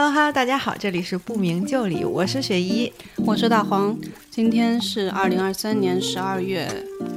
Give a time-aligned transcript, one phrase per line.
[0.00, 3.98] Hello Hello，大家好，这里是不明就里，我是雪姨，我是大黄。
[4.30, 6.68] 今天是二零二三年十二月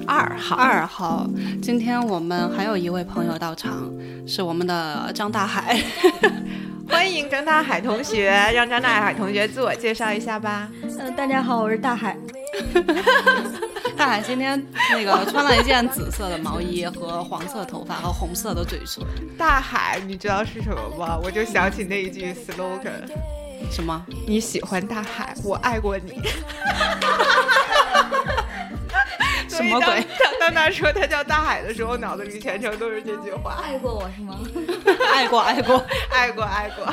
[0.08, 1.30] 二号，二号。
[1.62, 3.88] 今天我们还有一位朋友到场，
[4.26, 5.80] 是我们的张大海。
[6.90, 10.68] 欢迎张大海同学，让张大海同学自我介绍一下吧。
[10.82, 12.18] 嗯，大家好，我是大海。
[14.02, 14.60] 大海今天
[14.90, 19.06] 那个穿了一件紫色的毛衣和黄色头发和红色的嘴唇。
[19.38, 21.20] 大海，你知道是什么吗？
[21.24, 23.08] 我就想起那一句 slogan，
[23.72, 24.04] 什么？
[24.26, 26.20] 你喜欢大海，我爱过你。
[29.48, 30.04] 什么鬼？
[30.40, 33.62] 当当他说他叫大海的时候，脑子里全程都是这句话。
[33.64, 34.40] 爱过我是吗？
[35.14, 36.92] 爱过，爱过， 爱过，爱过。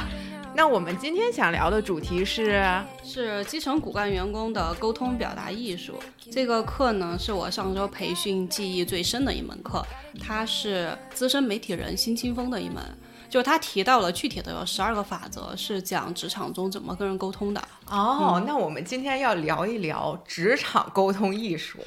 [0.58, 2.68] 那我们今天想聊的主题是
[3.04, 5.94] 是基层骨干员工的沟通表达艺术。
[6.32, 9.86] 这个课呢，是我上周培训记忆最深的一门课，
[10.20, 12.82] 它是资深媒体人辛清风的一门，
[13.30, 17.62] 就是他提到了具体的有十二个法则，是讲职场中怎么跟人沟通的。
[17.88, 21.78] 哦，那我们今天要聊一聊职场沟通艺术。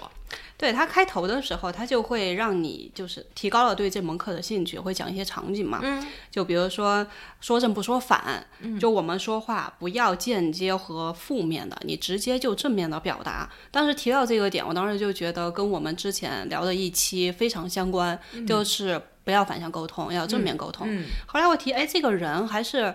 [0.61, 7.05] 对他开头的时候，他就会让你就是提高了对这门课的兴趣，会讲一些场景嘛，嗯，就比如说
[7.39, 8.45] 说正不说反，
[8.79, 13.49] 就我们说话不要间接和负面的，你直接就正面的表达。
[13.71, 20.87] 当时提到这个点，我当时就觉得跟我们之前聊的一期非常相关，就是不要反向沟通，要正面沟通。
[21.25, 22.93] 后来我提，哎，这个人还是。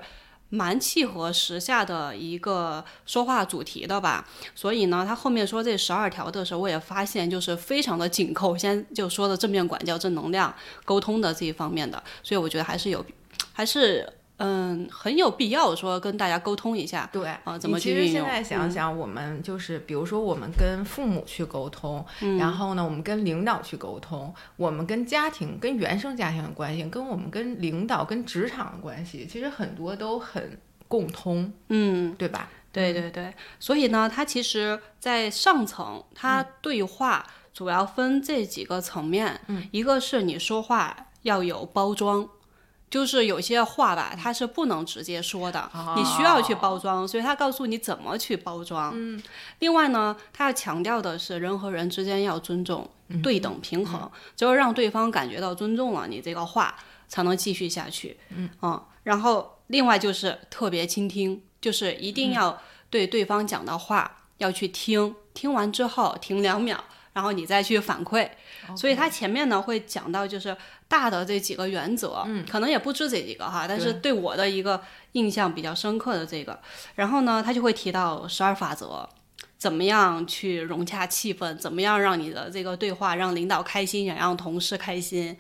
[0.49, 13.05] 蛮契合时下的一个说话主题的吧，所以呢，他后面说这十二条的时候，我也发现就是非常的紧扣，先就说的正面管教、正能量沟通的这一方面的，所以我觉得还是有，
[13.53, 14.13] 还是。
[14.39, 17.81] 嗯，很有必要说跟大家沟通一下，对啊，怎么？
[17.81, 22.05] 其实现在想想，我们就是比如说，我们跟父母去沟通，
[22.39, 32.51] 然后呢，我们跟领导去沟通，我们跟家庭、跟原生家庭的关系，跟我们跟领导、跟职场的关系，其实很多都很共通，嗯，对吧？
[32.71, 42.29] 对对对，所以呢，它其实，在上层，它对话主要分这几个层面，嗯，一个是你说话要有包装。
[42.89, 48.93] 就是有些话吧，它是不能直接说的，你需要去包装，所以他告诉你怎么去包装。
[48.95, 49.21] 嗯，
[49.59, 52.89] 另外呢，他要强调的是人和人之间要尊重、
[53.23, 56.77] 对等、平衡，只有让对方感觉到尊重了，你这个话
[57.09, 58.17] 才能继续下去。
[58.31, 62.57] 嗯，然后另外就是特别倾听，就是一定要
[62.89, 66.83] 对对方讲的话要去听，听完之后停两秒。
[67.17, 68.29] 然后你再去反馈，
[68.77, 70.55] 所以他前面呢会讲到就是
[70.87, 74.13] 大的这几个原则，嗯，可能也不止这几个哈，但是对。
[74.17, 74.83] 我的一个
[75.13, 76.59] 印象比较深刻的这个，
[76.97, 79.09] 然后呢他就会提到十二法则，
[79.57, 85.37] 怎么样去融洽气氛，怎么样让你的这个对话让领导开心，也让同事开心，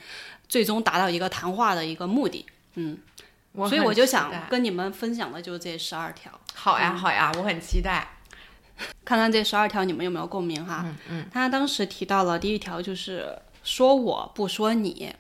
[0.48, 2.98] 最终达到一个谈话的一个目的，嗯，
[3.54, 6.30] 所以我就想跟你们分享的就是这十二条。
[6.54, 8.15] 好呀好呀，我很期待。
[9.04, 10.82] 看看这十二条，你们有没有共鸣哈？
[10.84, 15.14] 嗯嗯，他当时提到了第一条就是说我不说你，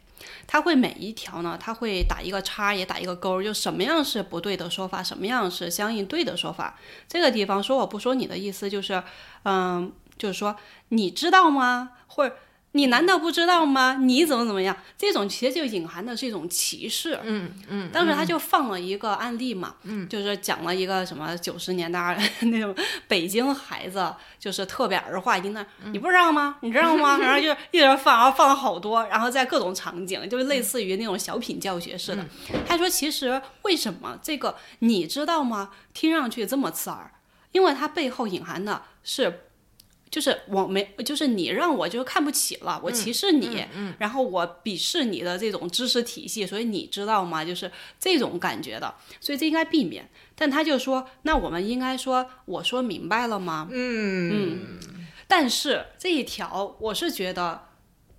[0.46, 6.78] 他会每一条呢，他会打一个叉，也打一个勾，就什么样是不对的说法，什么样是相应对的说法。
[7.08, 9.02] 这个地方说我不说你的意思就是，
[9.44, 10.56] 嗯，就是说
[10.88, 11.92] 你知道吗？
[12.06, 12.36] 或者。
[12.76, 13.96] 你难道不知道吗？
[14.00, 14.76] 你怎么怎么样？
[14.98, 17.18] 这种其实就隐含的是一种歧视。
[17.24, 17.90] 嗯嗯。
[17.90, 22.16] 当时他就放了一个案例嘛，嗯，就是讲了一个什么九十年代
[22.52, 22.74] 那种
[23.08, 26.58] 北京孩子，就是特别儿化音的，你不知道吗？
[26.60, 27.16] 你知道吗？
[27.18, 32.24] 然后就一直放，然后放了好多，然后在各种场景，就是类似于那种小品教学似的。
[32.68, 35.70] 他说，其实为什么这个你知道吗？
[35.94, 37.10] 听上去这么刺耳，
[37.52, 39.44] 因为它背后隐含的是。
[40.10, 43.64] 就是我没，就是你让我就看不起了，我歧视你，
[43.98, 47.44] 然后我鄙视你的这种知识体系，所以你知道吗？
[47.44, 50.08] 就是这种感觉的，所以这应该避免。
[50.34, 53.68] 但他就说，那我们应该说，我说明白了吗？
[53.70, 55.06] 嗯嗯。
[55.26, 57.66] 但是这一条，我是觉得。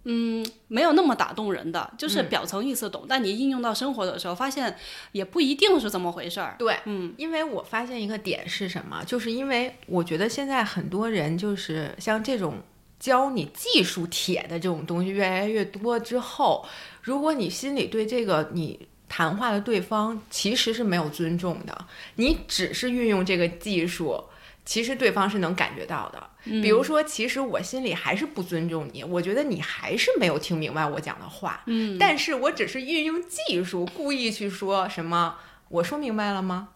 [0.10, 4.74] 嗯，没有那么打动人的，就是表层意思懂，但你应用到生活的时候，发现
[5.12, 6.56] 也不一定是这么回事儿。
[6.58, 12.56] 对，嗯，因为我发现一个点是什么，就是因为我觉得现在很多人就是像这种
[12.98, 16.66] 教你技术帖的这种东西越来越多之后，
[17.02, 21.86] 如果你心里对这个你谈话的对方其实是没有尊重的，
[22.16, 24.24] 你只是运用这个技术。
[24.68, 35.38] 其实对方是能感觉到的，比如说，其实我心里还是不尊重你，我觉得你还是没有听明白我讲的话，嗯，但是我只是运用技术，故意去说什么，
[35.70, 36.68] 我说明白了吗？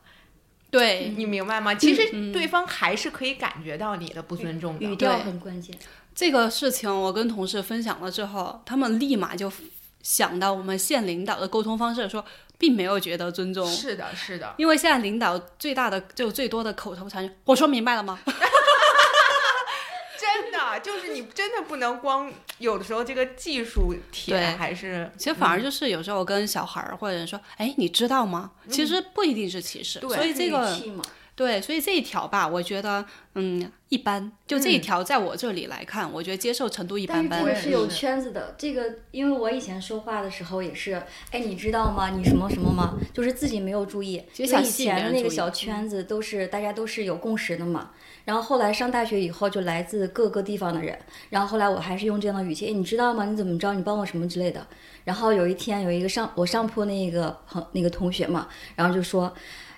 [0.69, 1.75] 对你明白吗？
[1.75, 5.77] 其实对方还是可以感觉到你的不尊重的，语调很关键。
[6.15, 9.51] 这个事情我跟同事分享了之后，他们立马就
[10.01, 12.23] 想到我们县领导的沟通方式，说。
[12.61, 13.65] 并没有觉得尊重。
[13.67, 18.19] 是的，是的，因为现在领导最大的就最多的口头禅，我说明白了吗？
[20.21, 28.51] 真的就是你真的不能光有的时候这个技术铁对还是其实反而就是有时候跟小孩儿或者人说，哎，你知道吗？
[28.69, 30.79] 其实不一定是歧视，对所以这个
[31.33, 33.03] 对，所以这一条吧，我觉得
[33.35, 37.39] 嗯一般，就这一条在我这里来看，我觉得接受程度一但般般。
[37.39, 38.53] 是这个是有嗯圈子的。
[38.57, 41.01] 这个，因为我以前说话的时候也是，
[41.31, 42.09] 哎，你知道吗？
[42.09, 42.95] 你什么什么吗？
[43.13, 44.21] 就是自己没有注意。
[44.37, 47.91] 因为以前的那个小圈子都是大家都是有共识的嘛。
[48.25, 50.99] 然后后来上大学以后，就来自各个地方的人。
[51.29, 53.25] 然后后来我还是用这样的语气，哎，你知道吗？
[53.25, 53.73] 你怎么着？
[53.73, 54.67] 你帮我什么之类的。
[55.05, 59.33] 然后有一天有一个上我上铺那个朋那个同学嘛，然后就说。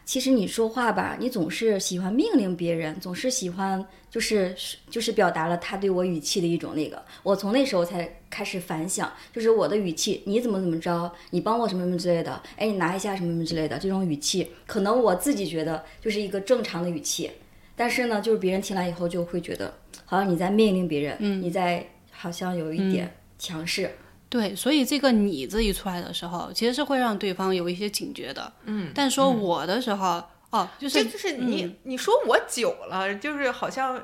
[0.06, 4.54] 其实你说话吧，你总是喜欢命令别人，总是喜欢就是
[4.90, 7.02] 就是表达了他对我语气的一种那个。
[7.24, 17.32] 我从那时候才开始反想，就是我的语气，你怎么怎么着，你帮我什么什么之类的，哎，你拿一下什么什么之类的，这种语气，可能我自己觉得就是一个正常的语气，
[17.76, 19.74] 但是呢，就是别人听来以后就会觉得
[20.06, 23.10] 好像你在命令别人，嗯你在好像有一点
[23.40, 23.90] 强势。
[24.34, 28.52] 对，所以这个“你”字一出来的时候，其实是会让对方有一些警觉的。
[28.64, 34.04] 嗯，但说我的时候，哦，就是这就是你、你说我久了，就是好像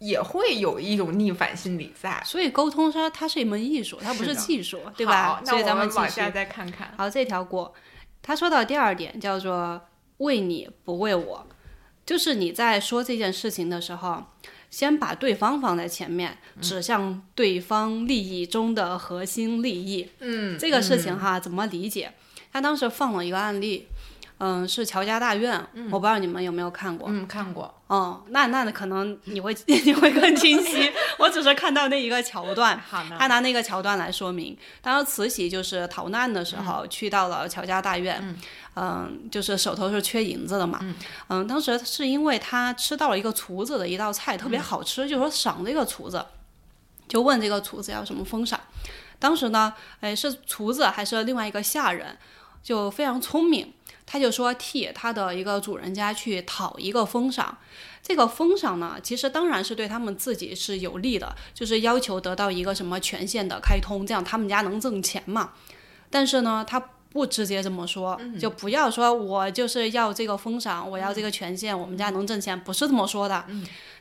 [0.00, 5.42] 也会有一种逆反心理在，所以沟通它它是一门艺术，它不是技术，对好吧？
[5.46, 6.28] 那我所以咱们往下。
[6.28, 6.92] 再看看。
[6.98, 7.72] 好，这条过。
[8.20, 9.80] 他说到第二点叫做
[10.18, 11.46] “为你不为我”，
[12.08, 14.24] 就是你在说这件事情的时候，
[14.70, 20.08] 先把对方放在前面，指向对方利益中的核心利益。
[20.20, 22.14] 嗯，这个事情哈，怎么理解？
[22.50, 23.88] 他当时放了一个案例，
[24.38, 27.08] 嗯，是乔家大院，我不知道你们有没有看过。
[27.10, 27.74] 嗯，看过。
[27.88, 32.78] 哦，那那可能你会 你会更清晰，我只是看到那一个桥段。
[32.88, 33.16] 好呢。
[33.18, 38.36] 他拿那个桥段来说明，当时慈禧就是逃难的时候、去到了乔家大院，
[38.76, 40.78] 嗯、就是手头是缺银子的嘛，
[41.28, 46.24] 嗯、当时是因为他吃到了一个厨子的一道菜特别好吃，就说赏这个厨子，
[47.08, 48.60] 就问这个厨子要什么封赏。
[49.18, 52.16] 当时呢，哎，是厨子还是另外一个下人，
[52.62, 53.72] 就非常聪明，
[54.10, 57.58] 他就说替他的一个主人家去讨一个封赏。
[58.02, 65.52] 这个封赏呢，其实当然是对他们自己是有利的，就是要求得到一个什么权限的开通，这样他们家能挣钱嘛。
[66.08, 73.44] 但是呢，他不直接这么说，就不要说我就是要这个封赏，我要这个权限，我们家能挣钱，不是这么说的。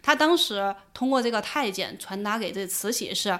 [0.02, 3.38] 他当时通过这个太监传达给这慈禧是，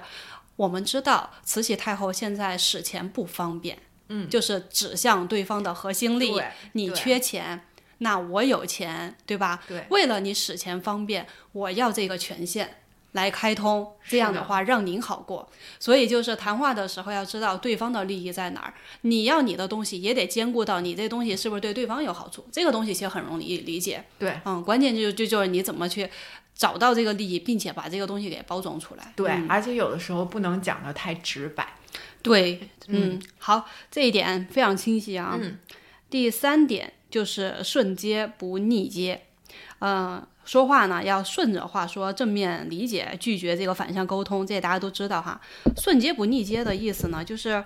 [0.56, 7.64] 我们知道慈禧太后现在使钱不方便，嗯，就是指向对方的核心利益，你缺钱。
[8.00, 9.60] 那我有钱，对吧？
[9.66, 12.76] 对为了你使钱方便，我要这个权限
[13.10, 15.50] 来开通，这样的的话让您好过。
[15.80, 22.46] 所以就是谈话的时候要知道对方的利益在哪儿，你要你的东西也得兼顾到你这东西是不是对对方有好处。
[22.52, 26.08] 这个东西其实很容易理解，对，嗯，关键就就就是你怎么去
[26.54, 29.12] 找到这个利益，并且把这个东西给包装出来。
[29.16, 31.74] 对，嗯而且有的时候不能讲的太直白。
[32.22, 35.38] 对，嗯，好，这一点非常清晰啊。
[35.40, 35.58] 嗯
[36.10, 39.26] 第三点就是顺接不逆接，
[39.78, 45.38] 呃，说话呢要顺着话说，正面理解，拒绝这个反向沟通，这大家都知道哈。
[45.76, 47.62] 顺接不逆接的意思呢，就是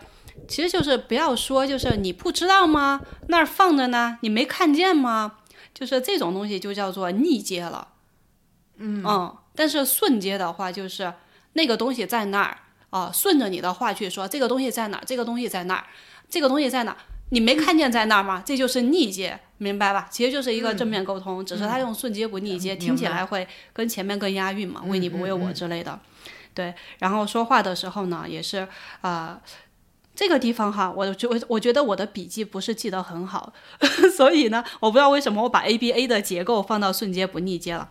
[0.48, 3.00] 其实就是不要说，就是你不知道吗？
[3.28, 5.38] 那儿放着呢，你没看见吗？
[5.72, 7.88] 就是这种东西就叫做逆接了。
[8.78, 11.12] 嗯但是顺接的话就是
[11.52, 12.58] 那个东西在那儿
[12.92, 15.02] 啊，顺着你的话去说，这个东西在哪儿？
[15.06, 15.84] 这个东西在那儿？
[16.28, 16.98] 这个东西在哪儿？
[17.30, 18.42] 你没看见在那儿吗？
[18.44, 20.06] 这就是逆接，明白吧？
[20.10, 25.98] 其实就是一个正面沟通，只是他用顺接不逆接，嗯听起来会跟前面更押韵嘛，嗯为你不为我之类的。
[26.52, 28.58] 对，然后说话的时候呢，也是
[29.00, 29.40] 啊、呃
[30.14, 33.50] 这个地方哈，我觉我我觉得我的笔记不是记得很好，
[34.14, 37.88] 所以呢，我不知道为什么我把 ABA 的结构放到顺接不逆接了。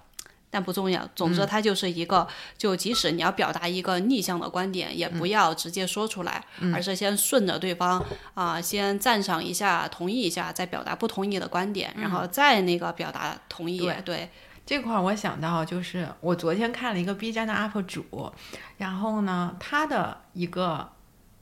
[0.52, 2.28] 但不重要，总之它就是一个，
[2.58, 6.44] 就即使你要表达一个逆向的观点，也不要直接说出来，
[6.74, 13.80] 而是先顺着对方啊、先赞赏一下、同意一下，再表达不同意的观点，然后再那个表达同意。
[13.80, 14.30] 对对，
[14.66, 18.32] 这块儿我想到就是我昨天看了一个 B 站的 UP 主，
[18.78, 20.92] 然后呢，他的一个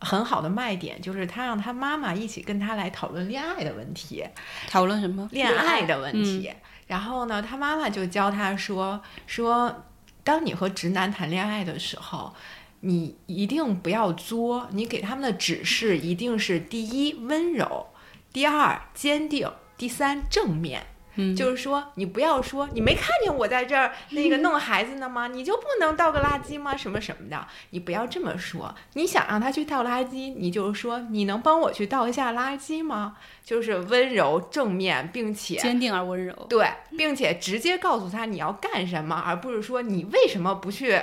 [0.01, 4.23] 很好的卖点就是他让他妈妈一起跟他来讨论恋爱的问题，
[4.69, 5.27] 讨论什么？
[5.31, 6.53] 恋爱的问题。
[6.89, 9.85] 然后呢，他妈妈就教他说说，
[10.25, 12.33] 当你和直男谈恋爱的时候。
[12.81, 17.87] 你一定不要作，你给他们的指示一定是第一温柔，
[18.31, 20.87] 第二坚定，第三正面。
[21.19, 25.27] 嗯就是说你不要说你没看见我在这儿 那个弄孩子呢吗？
[25.27, 26.75] 你就不能倒个垃圾吗？
[26.75, 28.73] 什么什么的，你不要这么说。
[28.93, 33.17] 你想让他去倒垃圾，你就说你能帮我去倒一下垃圾吗？
[33.43, 36.33] 就是温柔正面，并且坚定而温柔。
[36.49, 41.01] 对，并且直接告诉他你要干什么，而不是说你为什么不去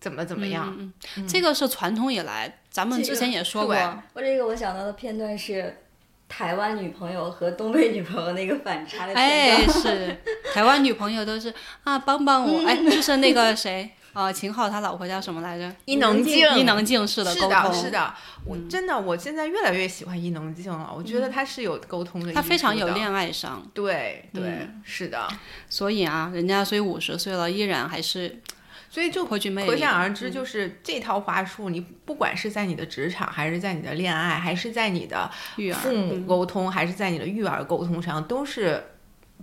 [0.00, 0.74] 怎么怎么样。
[0.78, 5.81] 嗯嗯，这个是传统以来，咱们之前也说过，对我这个我想到的片段是
[6.34, 10.16] 台湾女朋友和东北女朋友那个反差的片哎，是
[10.54, 11.52] 台湾女朋友都是
[11.84, 15.70] 啊，帮帮我，哎，就是那个谁啊， 秦昊他老婆叫什么来着？
[15.84, 17.06] 伊能静，伊能静。
[17.06, 18.14] 式的是的，沟通，是的，
[18.46, 25.28] 我真的我现在越来越喜欢伊能静了，我觉得她是有沟通的他非常有恋爱商，对对、是的，
[25.68, 28.40] 所以啊，人家虽五十岁了，依然还是
[28.92, 29.70] 所以就颇具魅力。
[29.70, 38.84] 可想而知，就是这套话术，你不管是在你的职场，还是在你的恋爱，还是在你的育儿，父母沟通，还是在你的育儿沟通上，都是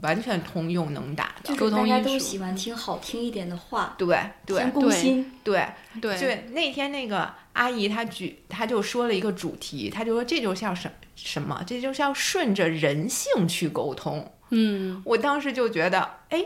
[0.02, 1.56] 完全通用能打的。
[1.56, 5.34] 就是大家都喜欢听好听一点的话，对对听攻心。
[5.44, 5.66] 对
[6.00, 14.32] 对对，那天那个阿姨她举，她就说了一个主题，她就说这就是要什什么，这就是要顺着人性去沟通。
[14.52, 16.46] 嗯，我当时就觉得，哎，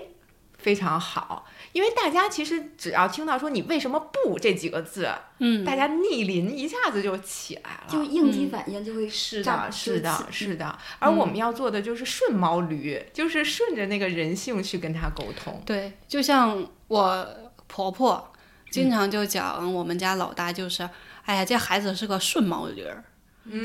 [0.57, 7.83] 非常好，因为大家其实只要听到说你为什么不这几个字，嗯，大家逆鳞一下子就起来了。
[7.89, 10.77] 就应激反应就会是的，是的，是的。
[10.99, 15.61] 而我们要做的就是顺毛驴，就是顺着那个人性去跟他沟通。
[15.65, 17.27] 对，就像我
[17.67, 18.31] 婆婆
[18.69, 20.87] 经常就讲，我们家老大就是，
[21.25, 23.03] 哎呀，这孩子是个顺毛驴儿，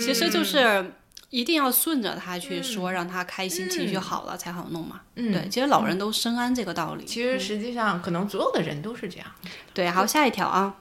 [0.01, 0.93] 其实就是
[1.31, 5.01] 一定要顺着他去说，让他开心，情绪好了才好弄嘛。
[5.17, 7.05] 嗯对，其实老人都深谙这个道理。
[7.05, 9.27] 其实实际上，可能所有的人都是这样。
[9.75, 10.77] 对，好，下一条啊，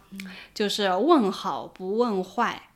[0.53, 2.69] 就是问好不问坏，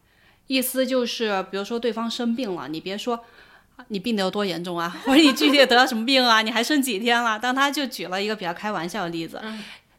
[0.47, 3.15] 意思就是，比如说对方生病了，你别说。
[3.15, 4.95] 啊你病得有多严重啊？
[5.05, 6.43] 或者你具体得了什么病啊？
[6.43, 7.39] 你还剩几天了？
[7.39, 9.41] 当他就举了一个比较开玩笑的例子，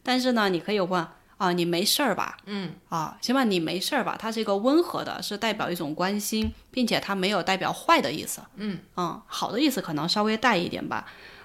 [0.05, 1.05] 但是呢，你可以问
[1.42, 2.37] 啊，你没事儿吧？
[2.46, 4.16] 嗯啊，起码你没事儿吧？
[4.16, 8.40] 它是一个温和的，是代表一种关心，并且它没有代表坏的意思。
[8.54, 8.78] 嗯
[9.26, 11.04] 好的意思可能稍微带一点吧，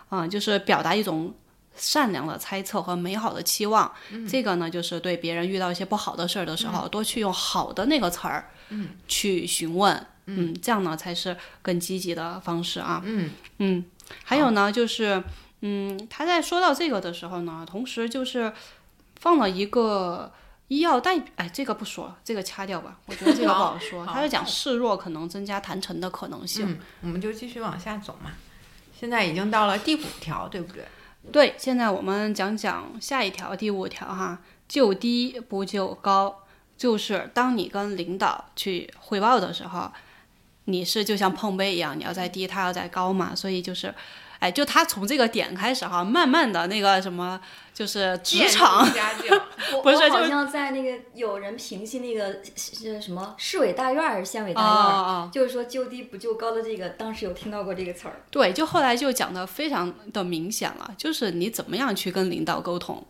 [0.09, 1.33] 啊、就是表达一种
[1.75, 3.91] 善良的猜测和美好的期望。
[4.29, 13.01] 这个呢，就是对别人遇到一些不好的事儿的时候，多去用好的那个词儿，嗯，去询问，嗯，这样呢才是更积极的方式啊。
[13.03, 13.83] 嗯嗯，
[14.23, 15.23] 还有呢，就是
[15.61, 18.53] 嗯，他在说到这个的时候呢，同时就是
[19.19, 20.31] 放了一个
[20.67, 24.05] 医药代，哎，这个不说了，这个掐掉吧，我觉得这个不好说。
[24.05, 26.69] 好他是讲示弱可能增加谈成的可能性。
[26.69, 28.31] 嗯，我们就继续往下走嘛。
[28.97, 30.83] 现在已经到了第五条，对不对？
[31.31, 36.43] 对，现在我们讲讲下一条，第五条哈，就低不就高，
[36.77, 39.91] 就是当你跟领导去汇报的时候，
[40.65, 43.93] 你是就像碰杯一样，你要在低，他要在高嘛，所以就是。
[44.39, 47.39] 哎，就他从这个点开始哈，慢慢的那个什么，
[47.73, 48.85] 就是职场
[49.83, 54.61] 不是就是像在那个有人评析那个是什么市委大院儿还是县委大
[55.21, 58.21] 院就是说就低不就高的这个，当时有听到过这个词儿。
[58.29, 63.05] 对，就后来就讲的非常的明显了，就是你怎么样去跟领导沟通。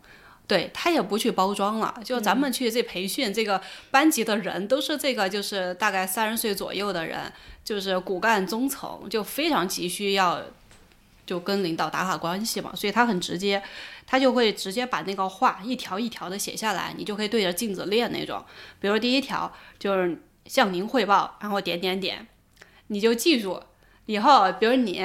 [0.47, 7.29] 对他也不去包装了，就咱们去这培训，这个班级的人都是这个，就是大概三十岁左右的人，
[7.65, 10.41] 就是骨干中层，就非常急需要
[11.27, 13.61] 就跟领导打好关系嘛，所以他很直接，
[14.07, 18.43] 他就会直接把那个话一条一条的写下来，你就可以对着镜子练那种。
[18.79, 22.25] 比如第一条就是向您汇报，然后点点点，
[22.87, 23.61] 你就记住
[24.05, 25.03] 以后，比如你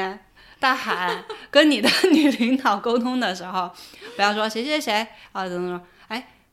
[0.60, 3.68] 大喊 跟你的 女领导沟通的时候，
[4.14, 5.82] 不要说谁谁谁啊，怎么怎么，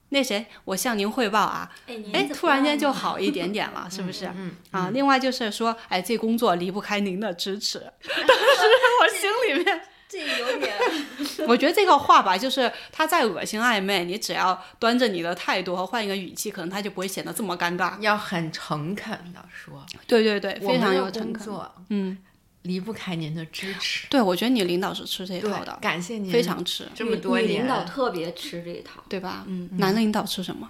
[0.09, 1.69] 那谁，我向您汇报啊，
[2.13, 4.25] 哎，突然间就好一点点了，是不是？
[4.35, 7.79] 嗯啊，另外就是说，哎，这工作离不开您的支持。
[8.01, 8.65] 当时
[9.01, 10.75] 我心里面， 这有点，
[11.47, 17.99] 我觉得这个话吧，就是他再恶心暧昧，你只要端着你的态度和换一个语气，可能他就不会显得这么尴尬。
[17.99, 21.47] 要很诚恳的说，对对对，非常有诚恳。
[21.89, 22.17] 嗯，
[22.63, 24.07] 离不开您的支持。
[24.09, 29.03] 对，我觉得你领导是吃这一套的，，感谢您非常吃，这么多年女领导特别吃这一套。
[29.09, 29.43] 对吧？
[29.47, 30.69] 嗯，男领导吃什么？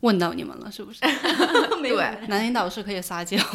[0.00, 1.00] 问到你们了，是不是？
[1.82, 3.38] 对男领导是可以撒娇。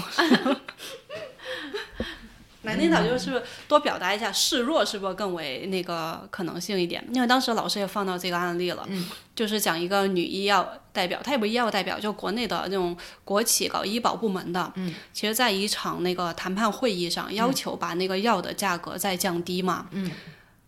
[2.63, 7.01] 男领导就是多表达一下示弱，是不是更为那个可能性一点？
[7.13, 8.85] 因为当时老师也放到这个案例了，
[9.33, 20.11] 就是讲一个女医药代表，她也不是医药代表，就国内的那种国企搞医保部门的，嗯，其实在一场那个谈判会议上，要求把那个药的价格再降低嘛，嗯，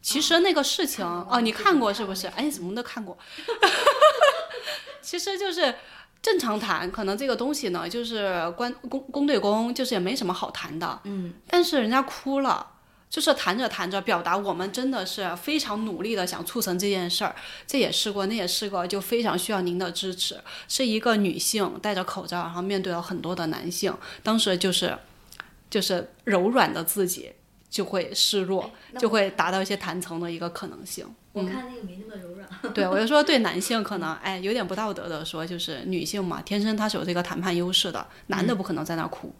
[0.02, 2.28] 其实那个事情哦，你看过是不是？
[2.28, 3.18] 哎，你怎么都看过？
[5.02, 5.76] 其实就是
[6.22, 11.00] 正常谈，可能这个东西呢，就是官公公对公，就是也没什么好谈的。
[11.06, 12.66] 嗯，但是人家哭了，
[13.10, 17.36] 就是谈着谈着，表达我们真的是非常努力的想促成这件事儿，
[17.66, 20.40] 这也试过，那也试过，就非常需要您的支持。
[20.68, 24.96] 是一个女性戴着口罩，然后面对了很多的男性，当时就是
[25.72, 27.32] 就是柔软的自己
[27.70, 31.08] 就会示弱，就会达到一些谈成的一个可能性。
[31.34, 32.48] 我看那个没那么柔软。
[32.74, 39.34] 对，我就说对男性可能哎有点不道德的说，就是女性嘛，天生她是有这个谈判优势的，男的不可能在那哭。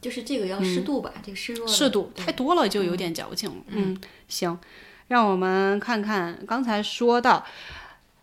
[0.00, 1.68] 就是这个要适度吧，这个示弱。
[1.68, 3.62] 适度太多了就有点矫情。
[3.68, 3.96] 嗯，
[4.28, 4.58] 行，
[5.08, 7.44] 让我们看看刚才说到。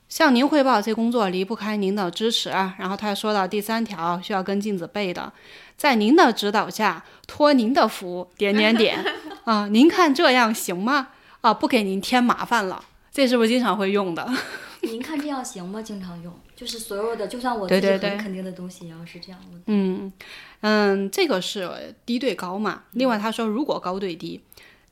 [0.10, 2.74] 向您汇报，这工作离不开您的支持啊。
[2.80, 5.34] 然后他说到第三条，需要跟镜子背的，
[5.76, 9.04] 在您的指导下，托您的福，点点点
[9.44, 11.10] 啊，您看这样行吗？
[11.42, 12.82] 啊，不给您添麻烦了，
[13.18, 14.32] 这是不是经常会用的？
[14.82, 15.82] 您看这样行吗？
[15.82, 19.58] 经常用，就是所有的，就算我对很肯定的东西，也要是这样的。
[19.66, 20.14] 嗯
[20.62, 22.84] 嗯，这个是低对高嘛。
[22.92, 24.40] 另外他说，如果高对低，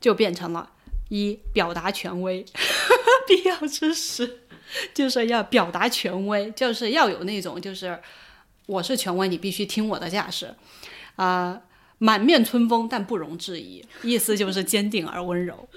[0.00, 0.68] 就变成了
[1.08, 2.44] 一表达权威，
[3.28, 4.40] 必要之时
[4.92, 7.96] 就是要表达权威，就是要有那种就是
[8.66, 10.52] 我是权威，你必须听我的架势
[11.14, 11.60] 啊、
[11.98, 15.68] 满面春风但不容置疑，意思就是坚定而温柔。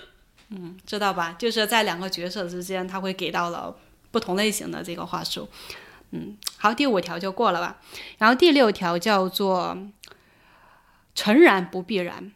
[0.50, 1.36] 嗯，知道吧？
[1.40, 3.76] 就是在两个角色之间，他会给到了
[4.12, 5.48] 不同类型的这个话术。
[6.12, 7.80] 嗯，好，第五条就过了吧。
[8.18, 9.78] 然后第六条叫做
[11.14, 12.32] 诚然不必然，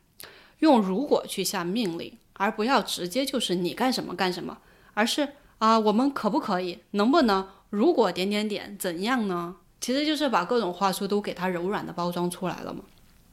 [0.60, 4.60] 用如果去下命令，而不要直接就是你干什么干什么，
[4.93, 5.29] 而是
[5.60, 9.55] 啊、我们可不可以，能不能，如果点点点怎样呢？
[9.79, 12.82] 其实就是把各种话术都给它柔软的包装出来了嘛。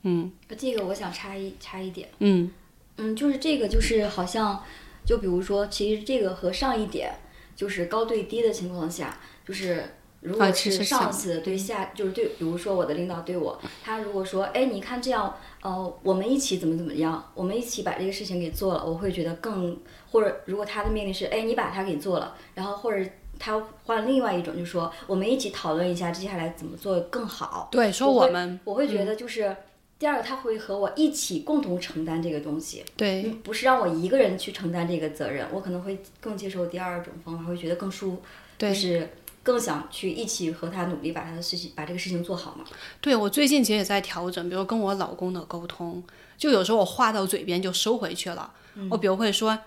[0.03, 2.51] 嗯这个我想插一插一点，嗯
[3.00, 4.62] 嗯，就是这个就是好像，
[5.07, 7.12] 就比如说，其实这个和上一点
[7.57, 9.83] 就是高对低的情况下，就是
[10.21, 19.78] 如果是上司对下，就是对，比如说我的领导对我，他如果说，哎，你看这样，呃，我们一起怎么怎么样，我们一起把这个事情给做了，我会觉得更，
[20.11, 23.02] 或者如果他的命令是，哎，你把它给做了，然后或者
[23.38, 29.57] 他换另外一种，就是说我们一起讨论一下接下来怎么做更好，对，说我们我会觉得就是。
[30.00, 38.23] 第二个，他会和我一起共同承担这个东西，对嗯不是让我一个人去承担这个责任，我可能会更接受第二种方法，会觉得更舒服，
[38.56, 39.10] 对就是
[39.43, 42.65] 更想去一起和他努力把他的事情把这个事情做好嘛。
[43.02, 46.02] 对我最近其实也在调整，比如跟我老公的沟通，
[46.39, 48.50] 就有时候我话到嘴边就收回去了。
[48.89, 49.58] 我比如会说，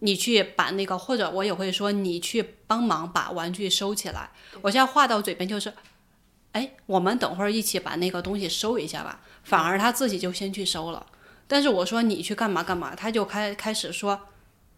[0.00, 4.28] 你去把那个，或者我也会说你去帮忙把玩具收起来。
[4.60, 5.72] 我现在话到嘴边就是，
[6.54, 9.20] 哎，我们等会儿一起把那个东西收一下吧。
[9.42, 11.04] 反而他自己就先去收了，
[11.46, 14.18] 但是我说你去干嘛干嘛，他就开开始说，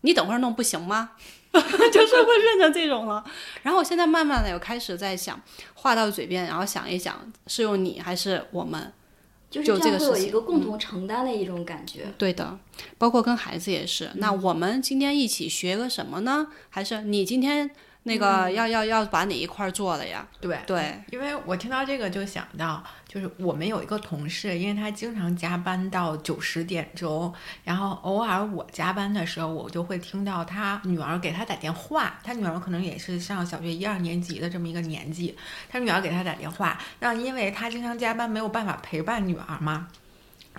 [0.01, 1.13] 你等会儿弄不行吗？
[1.53, 3.25] 就是会变成这种了。
[3.63, 5.41] 然后我现在慢慢的有开始在想，
[5.75, 8.93] 话到嘴边，然后想一想是用你还是我们。
[9.49, 12.13] 就是这样会有一个事情个共同承担的一种感觉。
[12.19, 12.59] 对的，
[12.99, 14.11] 包括跟孩子也是。
[14.15, 16.49] 那我们今天一起学个什么呢？
[16.69, 17.71] 还是你今天
[18.07, 20.25] 那个要、要要把哪一块儿做了呀？
[20.41, 35.37] 对对，因为我听到这个就想到，就是我们有一个同事，因为他经常加班到九十点钟，然后偶尔我加班的时候，我就会听到他女儿给他打电话，他女儿可能也是上小学一二年级的这么一个年纪，
[35.69, 39.89] 他女儿给他打电话，那因为他经常加班，没有办法陪伴女儿嘛，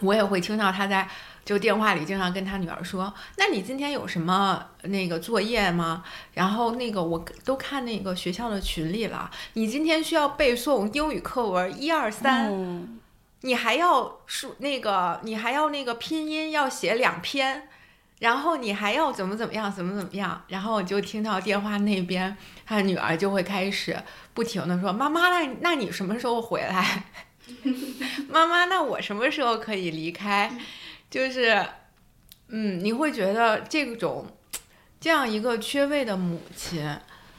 [0.02, 1.08] 我也会听到他在。
[1.48, 6.04] 就电话里经常跟他女儿说：“那你今天有什么那个作业吗？
[6.34, 13.00] 然后那个我都看那个学校的群里了，你今天需要背诵英语课文一二三，嗯，
[13.44, 17.70] 你还要数那个，你还要那个拼音要写两篇，
[18.20, 20.44] 然后你还要怎么怎么样，怎么怎么样。
[20.50, 23.98] 然后我就听到电话那边他女儿就会开始
[24.34, 27.06] 不停的说：妈妈，那那你什么时候回来？
[28.28, 30.52] 妈妈，那我什么时候可以离开？
[31.10, 31.66] 就是，
[32.50, 34.26] 嗯，你会觉得这种
[35.00, 36.98] 这样一个缺位的母亲，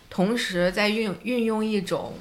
[0.08, 2.14] 同时在运运用一种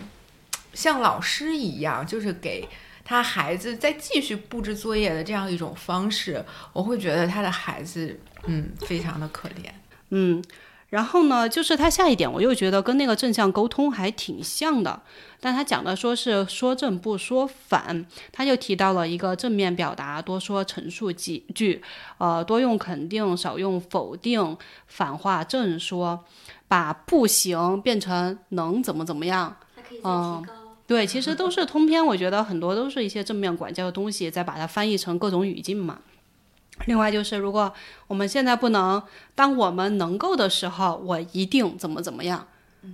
[0.74, 2.68] 像老师一样，就是给
[3.06, 9.72] 他孩子再继续布置作业的这样一种方式，我会觉得他的孩子，嗯，非常的可怜。
[10.10, 10.44] 嗯，
[10.90, 15.02] 然后呢，就是他下一点，我又觉得跟那个正向沟通还挺像的，
[15.40, 21.82] 但他讲的说是说正不说反，他就提到了一个正面表达，多说陈述几句，
[22.20, 26.24] 呃，多用肯定，少用否定，反话正说，
[26.70, 29.58] 把不行变成能怎么怎么样。
[30.04, 30.54] 嗯高。
[30.88, 36.00] 对，其实都是通篇，我觉得很多都是一些正面管教的东西，再把它翻译成各种语境嘛。
[36.86, 37.74] 另外就是，如果
[38.08, 39.02] 我们现在不能，
[39.36, 42.48] 当我们能够的时候，我一定怎么怎么样，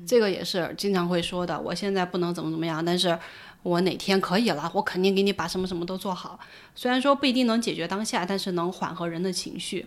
[0.07, 1.59] 这个也是经常会说的。
[1.59, 3.19] 我现在不能怎么怎么样，但是
[3.61, 6.39] 我哪天可以了，我肯定给你把什么什么都做好。
[6.73, 9.85] 虽然说不一定能解决当下，但是能缓和人的情绪。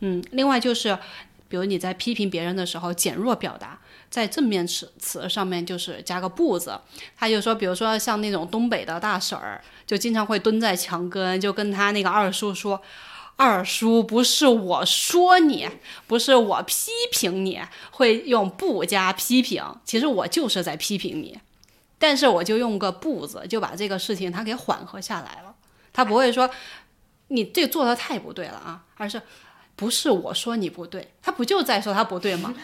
[0.00, 0.98] 嗯，另外就是，
[1.48, 3.78] 比如你在批评别人的时候，减弱表达，
[4.10, 6.76] 在正面词词上面就是加个不字。
[7.16, 12.82] 他就说，比如说像那种东北的大婶儿，就经常会蹲在墙根，就跟他那个二叔说。
[13.36, 15.68] 二叔，不是我说你，
[16.06, 19.62] 不是我批评你，会用不加批评。
[19.84, 21.38] 其实我就是在批评你，
[21.98, 25.54] 但是我就用个不字，就把这个事情他给缓和下来了。
[25.92, 26.48] 他不会说
[27.28, 29.20] 你这做的太不对了啊，而是
[29.74, 32.54] 不是我说你不对，他不就在说他不对吗？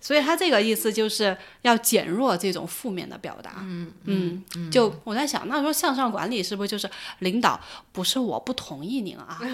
[0.00, 3.56] 所以他这个意思就是要减弱这种负面的表达。
[3.58, 9.40] 嗯嗯，就我在想，那说向上管理是不是就是领导不是我不同意您啊？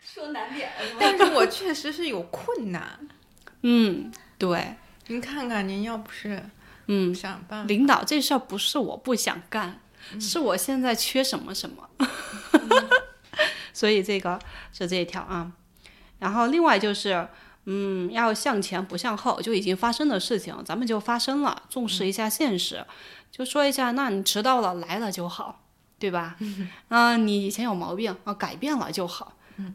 [0.00, 0.98] 说难点了？
[1.00, 3.08] 但是我确实是有困难。
[3.62, 4.76] 嗯，对，
[5.08, 6.40] 您看看，您要不是
[6.86, 9.80] 嗯，想办法，领导这事儿不是我不想干，
[10.20, 11.90] 是我现在缺什么什么。
[13.74, 14.38] 所以这个
[14.72, 15.52] 是这一条啊。
[16.20, 17.26] 然后另外就是。
[17.68, 22.86] 嗯，要向前不向后，就已经发生的事情，咱们就发生了，重视一下现实，
[23.32, 25.64] 就说一下，那你迟到了来了就好，
[25.98, 26.36] 对吧？
[26.88, 29.32] 啊，你以前有毛病啊，改变了就好。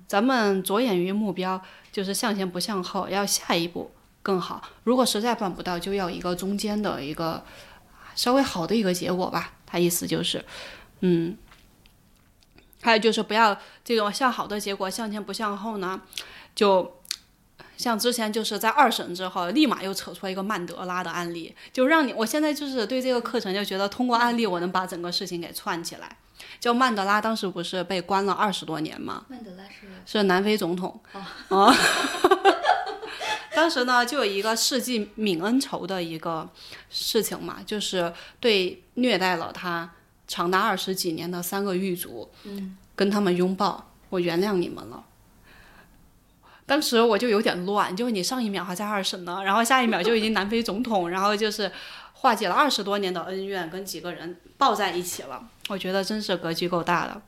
[0.08, 3.92] 咱们着眼于目标，就是向前不向后，要下一步
[4.24, 4.62] 更好。
[4.86, 7.44] 如果实在办不到，就要一个中间的一个
[8.16, 9.56] 稍微好的一个结果吧。
[9.66, 10.46] 他意思就是，
[11.02, 11.38] 嗯，
[12.82, 16.00] 还有就是不要这种向好的结果向前不向后呢，
[16.56, 17.01] 就。
[17.82, 26.18] 像之前就是在二审之后，立马又扯出来一个曼德拉的案例，就让你，我现在就是对这个课程就觉得通过案例我能把整个事情给串起来。
[26.60, 29.26] 就曼德拉当时不是被关了二十多年吗？
[29.28, 31.00] 曼德拉是是南非总统
[31.50, 31.76] 啊。
[33.54, 36.50] 当时呢，就有一个世纪泯恩仇的一个
[36.90, 39.90] 事情嘛，就是对虐待了他
[40.28, 45.04] 长达二十几年的三个狱卒，嗯，跟他们拥抱，我原谅你们了。
[46.72, 51.70] 当时我就有点乱，就是你上一秒还在二审呢，然后下一秒就已经南非总统，然后就是
[52.14, 55.50] 化解了二十多年的恩怨，跟几个人抱在一起了。
[55.68, 57.22] 我觉得真是格局够大的。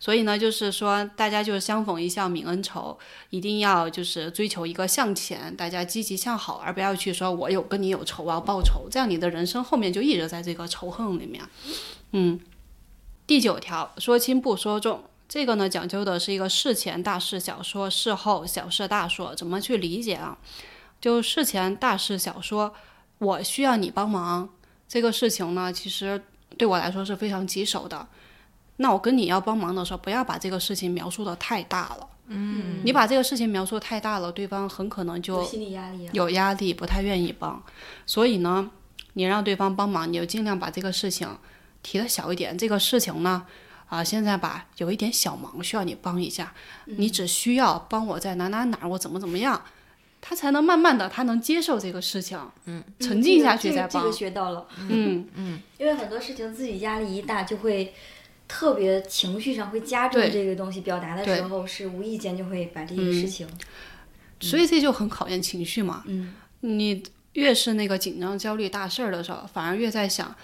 [0.00, 2.98] 所以呢，就是说大家就是相逢一笑泯恩仇，
[3.30, 11.44] 一定要就是追求一个向前，大家积极向好，而不要去说我有跟你有仇啊报仇，这样你的人生后面就一直在这个仇恨里面。
[12.10, 12.40] 嗯，
[13.28, 15.04] 第九条，说轻不说重。
[15.28, 20.38] 这个呢，讲究的是一个事前大事小说，事后小事大说，怎么去理解啊？
[21.00, 22.72] 就事前大事小说，
[23.18, 24.48] 我需要你帮忙，
[24.88, 26.24] 这个事情呢，其实
[26.56, 28.08] 对我来说是非常棘手的。
[28.78, 32.08] 那我跟你要帮忙的时候，不要把这个事情描述的太大了。
[32.28, 36.10] 嗯，你把这个事情描述太大了，对方很可能就有心理压力啊。
[36.14, 37.62] 有压力，不太愿意帮。
[38.06, 38.70] 所以呢，
[39.12, 41.28] 你让对方帮忙，你就尽量把这个事情
[41.82, 42.56] 提的小一点。
[42.56, 43.44] 这个事情呢。
[43.88, 46.52] 啊，现在吧，有一点小忙需要你帮一下，
[46.84, 49.62] 你只需要帮我在哪哪哪儿，我怎么怎么样，
[50.20, 53.90] 他才能慢慢的，他能接受这个事情，嗯，沉浸下去再帮。
[53.90, 57.94] 这个这个学到了，嗯嗯，因为很多事情自己压力一大，就会
[58.46, 63.48] 特别情绪上会加重这个东西，表达的时候是无意间就会把这个事情，
[64.38, 66.04] 所以这就很考验情绪嘛。
[66.06, 70.36] 嗯，你越是那个紧张、焦虑、大事儿的时候，反而越在想。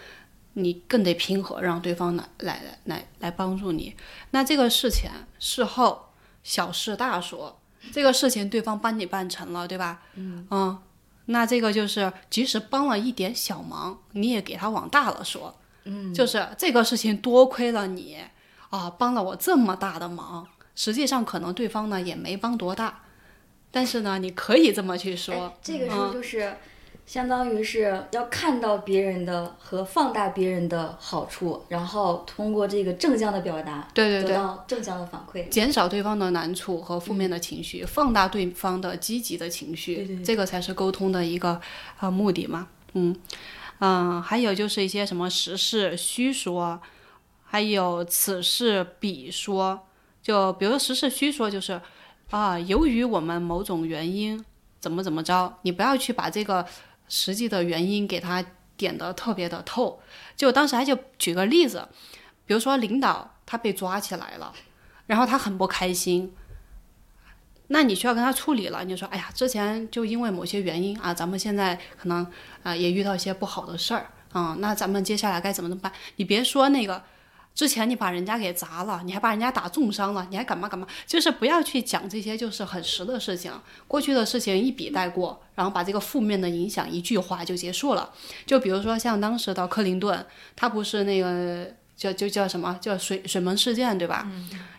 [0.54, 3.94] 你更得平和，让对方来来来来帮助你。
[4.30, 6.06] 那这个事前、事后
[6.42, 7.60] 小事大说，
[7.92, 10.02] 这个事情对方帮你办成了，对吧？
[10.16, 10.78] 嗯
[11.26, 15.54] 那这个就是，即使帮了一点小忙，你也给他往大了说。
[15.84, 18.18] 嗯，就是这个事情多亏了你
[18.70, 20.46] 啊，帮了我这么大的忙。
[20.74, 23.04] 实际上可能对方呢也没帮多大，
[23.70, 25.52] 但是呢，你可以这么去说哎。
[25.62, 26.56] 这个时候嗯就是。
[27.06, 35.48] 相当于是要看到别人的和放大别人的好处，然后通过这个正向的表达，得对对对，到正向的反馈。
[35.48, 41.60] 减少对方的难处和负面的情绪，放大对方的积极的情绪，对对对这个才是沟通的一个
[42.00, 42.68] 呃目的嘛。
[42.94, 43.14] 嗯
[43.80, 46.80] 嗯，还有就是一些什么实事虚说，
[47.44, 49.86] 还有此事彼说。
[50.22, 51.78] 就比如说实事虚说，就是
[52.30, 54.42] 啊，由于我们某种原因
[54.80, 56.64] 怎么怎么着，你不要去把这个
[57.08, 58.44] 实际的原因给他
[58.76, 60.00] 点的特别的透。
[60.36, 61.88] 就当时还就举个例子，
[62.46, 64.52] 比如说领导他被抓起来了。
[65.06, 66.34] 然后他很不开心，
[67.66, 68.82] 那你需要跟他处理了。
[68.84, 72.26] 你说，哎呀，之前就因为某些原因啊，咱们现在可能
[72.62, 75.92] 啊、也遇到一些不好的事儿啊、那咱们接下来该怎么怎么办？
[76.16, 77.04] 你别说那个
[77.54, 80.84] 之前你把人家给砸了，你还把人家打重伤了，你还干嘛干嘛？
[81.06, 83.52] 就是不要去讲这些就是很实的事情，
[83.86, 88.12] 过去的事情一笔带过，然后把这个负面的影响一句话就结束了。
[88.44, 94.28] 就比如说像当时的克林顿，他不是那个叫就叫什么叫水水门事件对吧？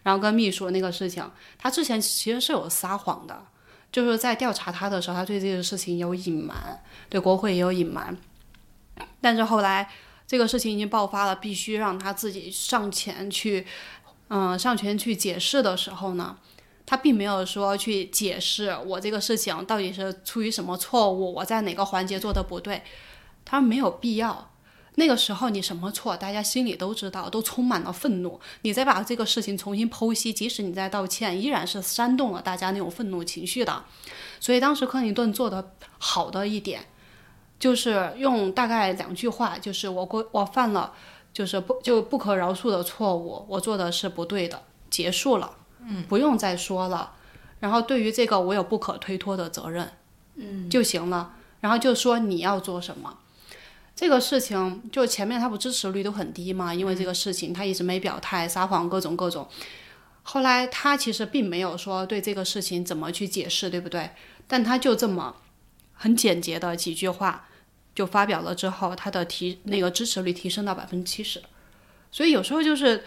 [0.03, 1.23] 然后跟秘书那个事情，
[1.57, 3.41] 他之前其实是有撒谎的，
[3.89, 8.17] 就是在调查他的时候，他对这个事情有隐瞒，对国会也有隐瞒，
[9.21, 9.89] 但是后来。
[10.27, 13.65] 这个事情已经爆发了，必须让他自己上前去，
[14.29, 16.37] 嗯，上前去解释的时候呢，
[16.83, 22.81] 他并没有说去解释我这个事情到底是出于什么错误，我在哪个环节做的不对，
[23.45, 24.51] 他没有必要。
[24.95, 28.39] 那个时候你什么错，大家心里都知道，都充满了愤怒。
[28.61, 33.83] 你再把这个事情重新剖析，即使你在道歉，依然是煽动了大家那种愤怒情绪的。
[34.39, 36.87] 所以当时克林顿做的好的一点。
[37.57, 40.93] 就是用大概两句话，就是我过我犯了，
[41.33, 47.13] 就是不就不可饶恕的错误，我做的是不对的，结束了，嗯，不用再说了。
[47.61, 49.89] 然后对于这个我有不可推脱的责任，
[50.35, 51.33] 嗯，就行了。
[51.61, 53.17] 然后就说你要做什么，
[53.95, 59.47] 这个事情就前面他不支持率都很低嘛，因为这个事情他一直没表态，撒谎各种各种。
[60.23, 64.11] 后来他其实并没有说对这个事情怎么去解释，对不对？
[64.47, 65.35] 但他就这么。
[65.95, 67.47] 很简洁的几句话
[67.95, 71.41] 就发表了之后，他的提那个支持率提升到百分之七十，
[72.11, 73.03] 所以有时候就是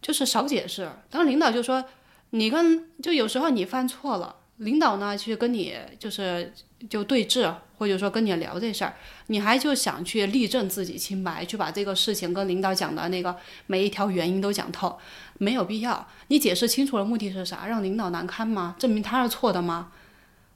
[0.00, 0.90] 就是少解释。
[1.10, 1.84] 当领导就说
[2.30, 6.52] 你跟就有时候你犯错了，领导呢去跟你就是
[6.90, 8.94] 就对峙，或者说跟你聊这事儿，
[9.28, 14.98] 你还就想去立证自己清白，去把这个事情跟领导讲的那个每一条原因都讲透，
[15.38, 16.06] 没有必要。
[16.28, 17.66] 你解释清楚了，目的是啥？
[17.66, 18.76] 让领导难堪吗？
[18.78, 19.90] 证明他是错的吗？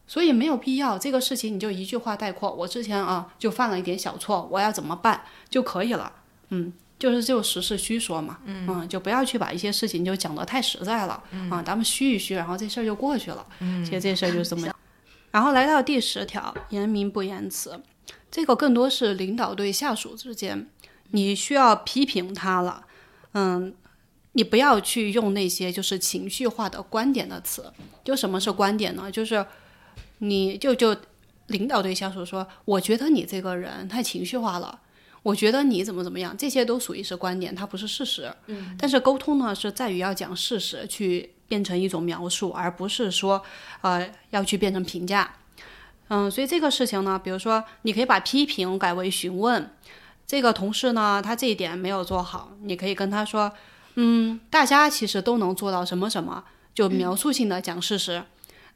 [0.08, 2.52] 所以没有必要，这个事情你就一句话概括。
[2.52, 6.12] 我之前啊就犯了一点小错，我要怎么办就可以了。
[6.50, 8.38] 嗯，就是就实事虚说嘛。
[8.44, 11.20] 嗯，就不要去把一些事情就讲得太实在了。
[11.32, 13.44] 嗯，啊，咱们虚一虚，然后这事儿就过去了。
[13.58, 14.72] 嗯，其实这事儿就是这么。
[15.32, 17.82] 然后来到第十条，言明不言辞，
[18.30, 20.68] 这个更多是领导对下属之间，
[21.10, 22.86] 你需要批评他了。
[23.32, 23.74] 嗯，
[24.32, 27.72] 你不要去用那些就是情绪化的观点的词。
[28.04, 29.10] 就什么是观点呢？
[29.10, 29.44] 就是。
[30.18, 30.96] 你就就
[31.48, 34.80] 领导对下属说，我觉得你这个人太情绪化了，
[35.22, 38.32] 我觉得你怎么怎么样，这些都属于是观点，它不是事实。
[38.46, 38.76] 嗯。
[38.78, 43.42] 但是沟通呢，是在于要讲事实，去变成一种描述，而不是说，
[43.82, 45.34] 呃，要去变成评价。
[46.08, 49.70] 嗯，所以这个事情呢，比如说，你可以把批评改为询问。
[50.26, 53.52] 这个同事呢，他这一点没有做好，你可以跟他说，
[53.94, 56.42] 嗯，大家其实都能做到什么什么，
[56.74, 58.24] 就描述性的讲事实。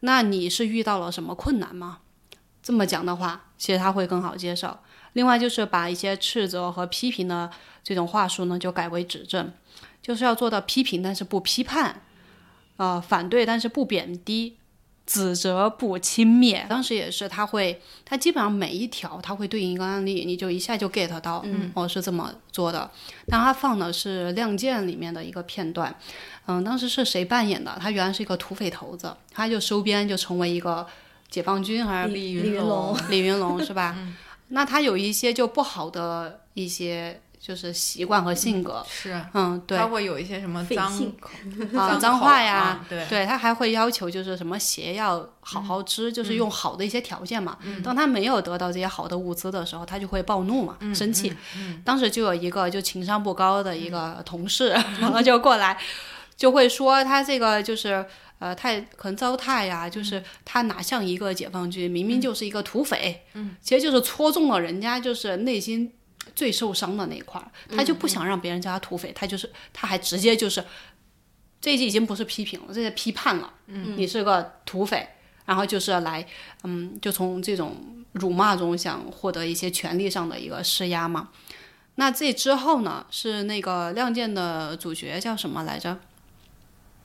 [0.01, 1.99] 那你是遇到了什么困难吗？
[2.63, 4.79] 这么讲的话，其实他会更好接受。
[5.15, 7.51] 另外就是把一些斥责和批评的
[7.83, 9.53] 这种话术呢，就改为指正，
[10.01, 12.03] 就是要做到批评但是不批判，
[12.77, 14.57] 啊，反对但是不贬低。
[15.11, 22.89] 指责不轻蔑，当时也是他会，他基本上每一条他会对应一个案例，你就一下就 get 到，嗯，我是这么做的。
[23.27, 25.93] 但他放的是《亮剑》里面的一个片段，
[26.47, 27.77] 嗯，当时是谁扮演的？
[27.81, 30.87] 他原来是一个土匪头子，他就收编就成为一个
[31.29, 32.97] 解放军，还是李云龙？
[33.09, 33.97] 李云龙是吧？
[34.53, 37.21] 那他有一些就不好的一些。
[37.41, 40.93] 就是习惯和性格是，嗯，对，他会有一些什么脏
[41.75, 47.57] 啊脏话呀，对，对他还会要求就是什么鞋要好好织，就是用好的一些条件嘛。
[47.83, 51.33] 当他没有得到这些好的物资的时候，他就会暴怒嘛，生气。
[51.83, 54.69] 当时就有一个就情商不高的一个同事，
[55.01, 55.79] 然后就过来，
[56.37, 58.05] 就会说他这个就是
[58.39, 65.91] 呃太可能糟蹋呀，就是他哪像一个解放军，明明就是一个土匪，嗯，其实就是戳中了人家就是内心。
[66.35, 70.65] 最受伤的那一块儿，他就不想让别人叫他土匪，他就是他还直接就是，
[71.61, 73.53] 这已经不是批评了，这是批判了。
[73.67, 75.09] 嗯，你是个土匪，
[75.45, 76.27] 然后就是来，
[76.65, 77.77] 嗯，就从这种
[78.13, 81.29] 辱骂中想获得一些权利上的一个施压嘛。
[81.97, 85.93] 那这之后呢，是那个《亮剑》的主角叫什么来着？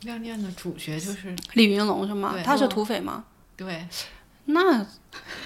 [0.05, 2.35] 《亮剑》的主角就是李云龙是吗？
[2.43, 3.25] 他是土匪吗？
[3.57, 3.87] 对，
[4.45, 4.85] 那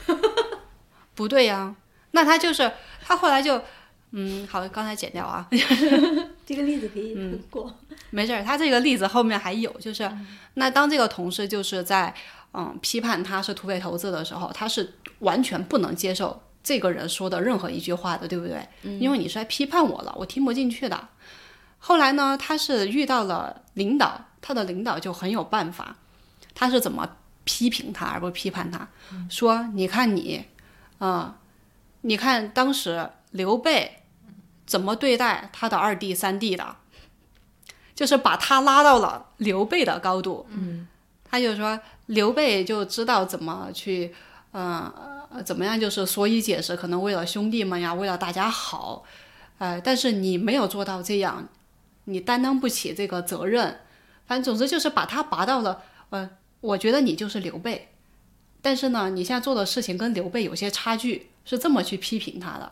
[1.15, 1.75] 不对呀，
[2.11, 2.71] 那他就是。
[3.09, 3.59] 他后来就，
[4.11, 5.47] 嗯，好，刚才剪掉啊。
[6.45, 7.15] 这个例子可以
[7.49, 7.75] 过，
[8.11, 8.43] 没事儿。
[8.43, 10.07] 他这个例子后面还有，就是
[10.53, 12.13] 那当这个同事就是在
[12.53, 18.63] 嗯批判他是土匪头子的时候，他是完全不能接受这个人说的任何一句话的，对不对？
[18.99, 21.09] 因为你是来批判我了，我听不进去的。
[21.79, 25.95] 后来呢，他是遇到了领导，他的领导就很有办法，
[26.53, 27.09] 他是怎么
[27.43, 28.87] 批评他而不批判他？
[29.31, 30.45] 说你看你，
[30.99, 31.37] 啊。
[32.01, 34.03] 你看当时刘备
[34.65, 36.77] 怎么对待他的二弟三弟的？
[37.93, 40.47] 就是把他拉到了刘备的高度。
[40.51, 40.88] 嗯，
[41.25, 44.15] 他就说刘备就知道怎么去，
[44.53, 44.89] 嗯、
[45.29, 49.03] 呃，怎么样就是所以解释，可能为了兄弟们呀，为了大家好，
[49.57, 51.49] 呃，但是你没有做到这样，
[52.05, 53.81] 你担当不起这个责任。
[54.25, 55.81] 反正总之就是把他拔到了，
[56.12, 56.29] 呃，
[56.62, 57.89] 我觉得你就是刘备，
[58.62, 62.71] 但是呢，你现在做的事情跟刘备有些差距，是这么去批评他的。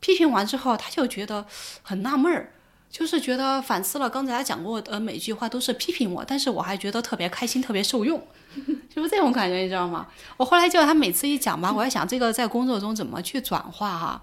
[0.00, 1.46] 批评完之后，他就觉得
[1.82, 2.52] 很纳闷儿，
[2.90, 8.20] 就是觉得反思了刚才他讲过的每句话都是批评我，但是我还觉得特别开心，特别受用，
[8.92, 10.08] 就是这种感觉，你知道吗？
[10.36, 14.22] 我后来就他每次一讲吧，我在想这个在工作中怎么去转化哈、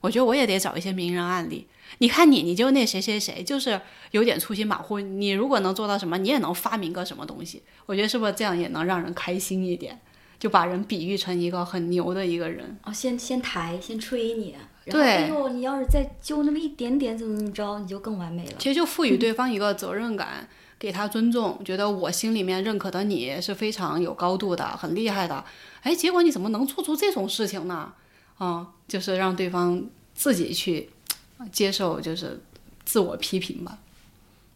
[0.00, 1.66] 我觉得我也得找一些名人案例。
[1.98, 4.98] 你看你，你就那谁谁谁，就是有点粗心马虎。
[4.98, 7.62] 你如果能做到什么，你也能发明个什么东西。
[7.86, 10.00] 我觉得是不是这样也能让人开心一点？
[10.44, 12.76] 就把人比喻成一个很牛的一个人。
[12.84, 14.54] 哦，先先抬，先吹你，
[14.84, 18.52] 然后对哎呦，你要是再揪那么一点点，怎么怎么着，你就更完美了。
[18.58, 20.46] 其实就赋予对方一个责任感，
[20.78, 25.42] 给他尊重，觉得我心里面认可的你是非常有高度的，很厉害的。
[25.80, 27.94] 哎，结果你怎么能做出这种事情呢？
[28.36, 29.82] 啊、就是让对方
[30.14, 30.90] 自己去
[31.38, 32.38] 呃接受，就是
[32.84, 33.78] 自我批评吧。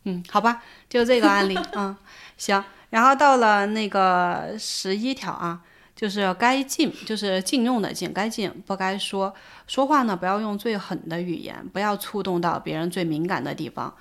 [0.05, 1.96] 嗯，好吧，就这个案例， 嗯，
[2.37, 2.62] 行。
[2.90, 5.61] 然后到了那个十一条啊，
[5.99, 9.35] 就是该禁，就是禁用的禁，该禁不该说。
[9.67, 13.93] 说话呢，不要用最狠的语言，不要触动到别人最敏感的地方。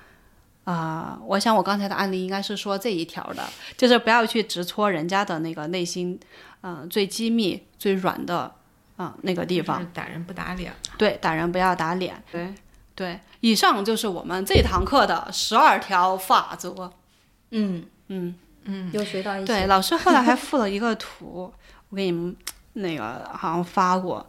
[0.62, 3.42] 啊、我想我刚才的案例应该是说这一条的，
[3.76, 6.20] 就是不要去直戳人家的那个内心，
[6.60, 8.54] 嗯、最机密、最软的
[8.96, 9.84] 啊、那个地方。
[9.92, 10.72] 打人不打脸。
[10.96, 12.22] 对，打人不要打脸。
[12.30, 12.54] 对
[12.94, 16.92] 对，以上就是我们这堂课的十二条法则。
[17.50, 18.34] 嗯嗯，
[18.64, 19.46] 嗯，又学到一些。
[19.46, 21.50] 对，老师后来还附了一个图，
[21.90, 22.36] 我给你们
[22.74, 24.26] 那个好像发过，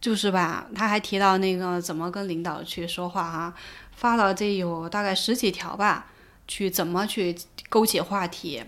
[0.00, 3.54] 就是吧，他还提到那个怎么跟领导去说话哈、
[3.96, 6.06] 发了这有大概十几条吧，
[6.46, 7.36] 去怎么去
[7.68, 8.62] 勾起话题，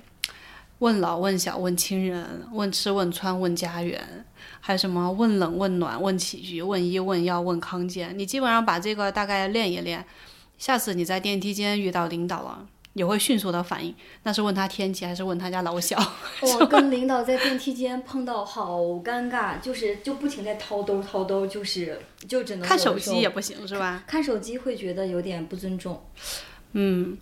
[0.79, 4.25] 问老问小问亲人，问吃问穿问家园，
[4.61, 10.05] 还有什么问冷问暖问起居问医问药问康健，你基本上把这个大概练一练，
[10.59, 12.67] 下次你在电梯间遇到领导了。
[12.95, 15.99] 也会迅速的反应，那是问他天气还是问他家老小？
[16.43, 24.05] 我跟领导在电梯间碰到，好尴尬，就是就不停在掏兜掏兜，就是就只能看手机也不行是吧？
[24.07, 26.05] 看手机会觉得有点不尊重。
[26.73, 27.17] 嗯，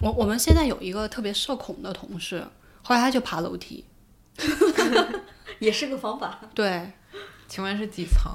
[0.00, 2.46] 我我们现在有一个特别社恐的同事，
[2.82, 3.84] 后来他就爬楼梯。
[5.58, 6.38] 也是个方法。
[6.54, 6.92] 对
[7.48, 8.30] 请问是几层？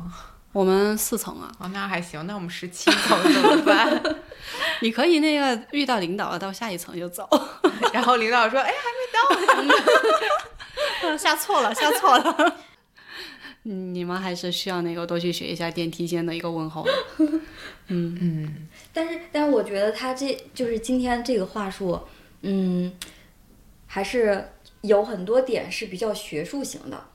[0.51, 2.25] 我们四层啊，哦，那还行。
[2.27, 4.03] 那我们十七层怎么办？
[4.81, 7.27] 你可以那个遇到领导了，到下一层就走。
[7.93, 8.85] 然后领导说：“哎，还
[9.47, 12.55] 没到 下错了，下错了。
[13.63, 16.83] 嗯你们还是需要那个多去学一下电梯间的一个问候
[17.87, 18.17] 嗯。
[18.19, 21.99] 嗯，但是，但是我觉得他这就是今天这个话术，
[22.41, 22.91] 嗯，
[23.85, 24.49] 还是
[24.81, 27.05] 有很多点是比较学术型的。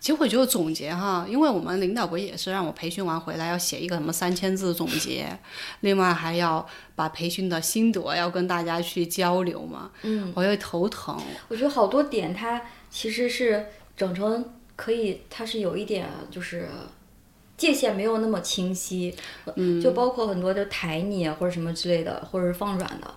[0.00, 5.26] 其实我就总结哈，因为我们领导不也是让我培训完回来要写一个什么三千字总结，
[5.80, 11.20] 另外还要把培训的心得要跟大家去交流嘛，嗯，我就头疼。
[11.48, 16.68] 我觉得好多点它其实是整成可以，它是有一点就是
[17.56, 19.12] 界限没有那么清晰，
[19.56, 23.14] 嗯，就包括很多就抬你啊或者什么之类的，或者是放软的，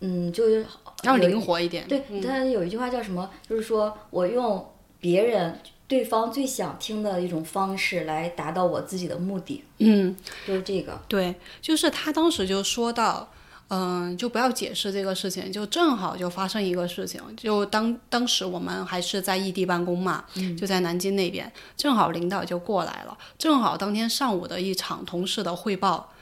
[0.00, 0.66] 嗯，就是
[1.04, 1.88] 要灵活一点。
[1.88, 3.30] 对，嗯但有一句话叫什么？
[3.48, 10.14] 就是说我用别人对方最想听的一种方式来达到我自己的目的，嗯，
[10.46, 11.00] 就是这个。
[11.08, 13.28] 对，就是他当时就说到，
[13.68, 20.24] 嗯，就不要解释这个事情，就正好就发生一个事情，就当当时我们还是在异地办公嘛，
[20.56, 26.12] 就在南京那边，正好领导就过来了，正好当天上午的一场同事的汇报。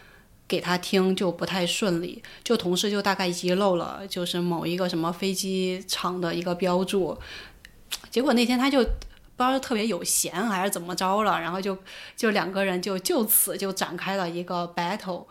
[0.48, 7.18] 给他听就不太顺利，就同事就大概遗漏了，就是某一个什么飞机场的一个标注，
[8.10, 8.86] 结果那天他就
[9.36, 11.76] 不知道是特别有闲还是怎么着了，然后就
[12.16, 15.26] 就两个人就就此就展开了一个 battle，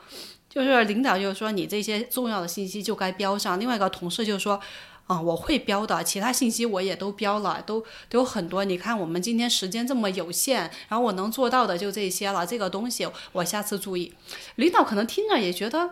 [0.48, 4.62] 就是领导就说你这些重要的信息就该标上，另外一个同事就说。
[5.08, 8.66] 啊、我会标的，其他信息我也都标了，都都有很多。
[8.66, 12.44] 你看我们今天时间这么有限，然后我能做到的就这些了。
[12.44, 14.12] 这个东西我下次注意。
[14.56, 15.92] 领导可能听着也觉得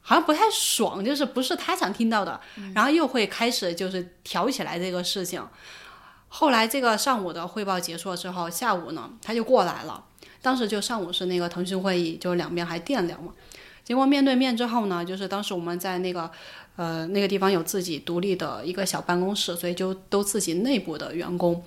[0.00, 2.40] 好像不太爽，就是不是他想听到的，
[2.74, 5.40] 然后又会开始就是挑起来这个事情。
[6.36, 10.04] 后来这个上午的汇报结束了之后，下午呢他就过来了。
[10.42, 13.32] 当时就上午是那个腾讯会议，就两边还电聊嘛。
[13.84, 16.28] 结果面对面之后呢，就是当时我们在那个
[16.74, 21.62] 呃那个地方有自己独立的一个小办公室，所以就都自己内部的员工。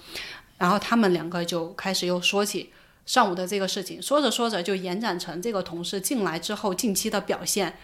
[0.57, 2.73] 然后他们两个就开始又说起
[3.05, 7.77] 上午的这个事情，说着说着就延展成这个同事进来之后近期的表现。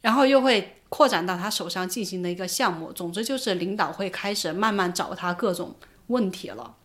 [0.00, 2.92] 然后又会扩展到他手上进行的一个项目。
[2.92, 5.74] 总之就是领导会开始慢慢找他各种
[6.08, 6.76] 问题了，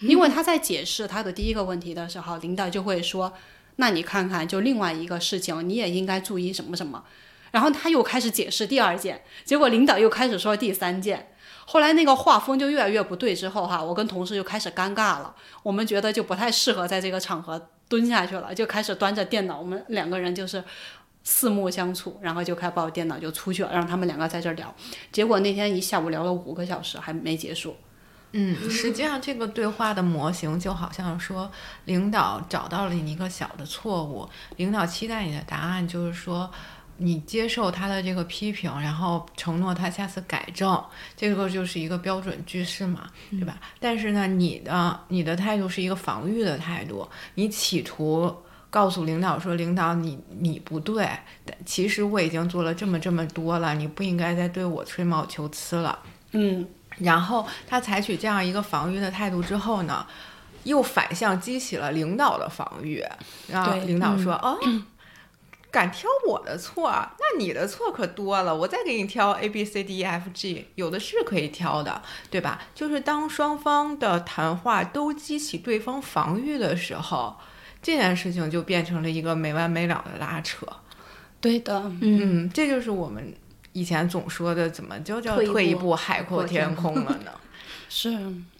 [0.00, 3.32] 因为他在解释他的第一个问题的时候，领导就会说
[3.76, 7.04] ：“那你看看，就另外一个事情，你也应该注意什么什么。”
[7.50, 11.32] 然后他又开始解释第二件，结果领导又开始说第三件。
[11.64, 20.62] 后来那个画风就越来越不对，之后哈，我跟同事就开始尴尬了，我们觉得就不太适合在这个场合蹲下去了，就开始端着电脑，我们两个人就是
[21.24, 24.74] 四目相处，然后就开始抱电脑就出去了，让他们两个在这儿聊。
[25.12, 27.76] 结果那天一下午聊了五个小时，还没结束。
[28.32, 31.50] 嗯，实际上这个对话的模型就好像说，
[31.84, 36.50] 领导找到了你一个小的错误，领导期待你的答案就是说。
[37.00, 40.84] 你接受他的这个批评，然后承诺他下次改正，
[41.16, 43.56] 这个就是一个标准句式嘛，对吧？
[43.78, 48.34] 但是呢，你的你的态度是一个防御的态度，你企图
[48.68, 51.08] 告诉领导说，领导你你不对，
[51.64, 55.96] 其实我已经做了这么这么多了，你不应该再对我吹毛求疵了。
[56.32, 56.66] 嗯，
[57.00, 60.06] 然后他采取这样一个防御的态度之后呢，
[60.64, 63.04] 又反向激起了领导的防御，
[63.48, 64.58] 然后领导说，哦。
[65.70, 68.56] 敢挑我的错，那你的错可多了。
[68.56, 72.62] 我再给你挑 A B C D E F G，有的是可以挑的，对吧？
[72.74, 77.36] 就是当双方的谈话都激起对方防御的时候，
[77.82, 80.66] 这件事情就变成了一个没完没了的拉扯。
[81.38, 83.34] 对的，嗯，这就是我们
[83.72, 87.32] 以前总说的，怎么就叫退一步海阔天空了呢？
[87.88, 88.10] 是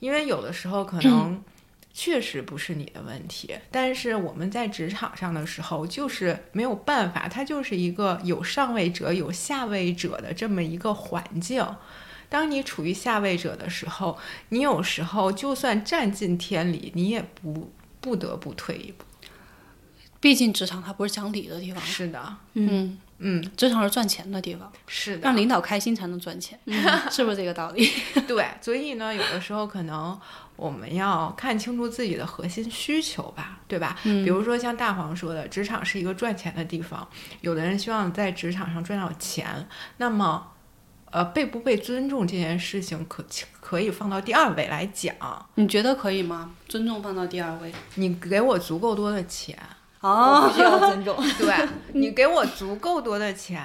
[0.01, 1.43] 因为有的时候可能。
[1.91, 11.67] 确实不是你的问题，但是我们在职场上的时候就是没有办法，它就是一个有上位者有下位者的这么一个环境。
[12.29, 14.17] 当你处于下位者的时候，
[14.51, 19.05] 你有时候就算占尽天理，你也不不得不退一步。
[20.21, 21.83] 毕竟职场它不是讲理的地方。
[21.83, 22.99] 是的，嗯嗯，
[23.57, 26.59] 职场是赚钱的地方，是的，让领导开心才能赚钱，
[27.11, 27.91] 是不是这个道理？
[28.29, 30.19] 对，所以呢，有的时候可能。
[30.59, 33.97] 我们要看清楚自己的核心需求吧，对吧？
[34.03, 37.07] 嗯，比如说像大黄说的，职场是一个赚钱的地方，
[37.43, 40.49] 有的人希望在职场上赚到钱，那么，
[41.13, 43.25] 呃，被不被尊重这件事情可
[43.61, 45.15] 可以放到第二位来讲。
[45.55, 46.51] 你觉得可以吗？
[46.67, 47.73] 尊重放到第二位？
[47.95, 49.57] 你给我足够多的钱。
[50.01, 51.17] 哦，需要尊重。
[51.39, 53.61] 对你给我足够多的钱，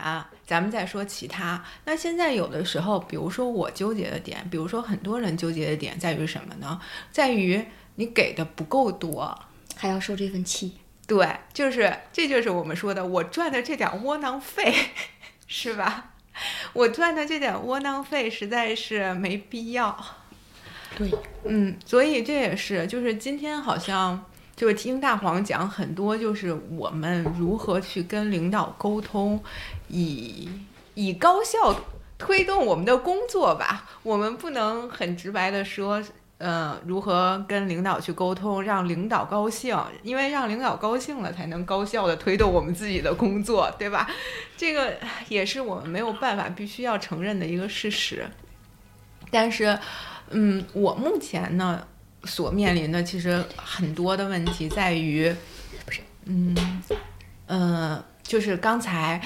[0.47, 1.63] 咱们再说其他。
[1.85, 6.81] 那现在有的时候，比如说我纠结的点，比如说很多人纠结的点在于什么呢？
[7.11, 7.63] 在于
[7.95, 9.39] 你给的不够多，
[9.75, 10.77] 还要受这份气。
[11.05, 14.73] 对，就是这就是我们说的，我赚的这点窝囊费，
[15.45, 16.13] 是吧？
[16.73, 19.95] 我赚的这点窝囊费实在是没必要。
[20.97, 21.11] 对，
[21.45, 24.25] 嗯，所以这也是，就是今天好像。
[24.55, 29.43] 就是听大黄讲很多，就是我们如何去跟领导沟通，
[29.87, 30.47] 以
[30.93, 31.75] 以高效
[32.19, 33.89] 推动我们的工作吧。
[34.03, 36.01] 我们不能很直白的说，
[36.37, 44.07] 呃，如何跟领导去沟通，让领导高兴，因为让领导高兴了，才能高效的推动我们自己的工作，对吧？
[44.55, 44.95] 这个
[45.29, 48.23] 也是我们没有办法必须要承认的一个事实。
[49.31, 49.79] 但是，
[50.29, 51.87] 嗯，我目前呢。
[52.25, 55.33] 所面临的其实很多的问题在于，
[55.85, 56.55] 不是，嗯，
[57.47, 59.21] 呃，就是刚才